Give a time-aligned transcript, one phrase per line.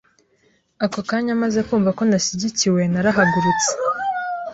[0.85, 3.69] Ako kanya maze kumva ko ntashyigikiwe narahagurutse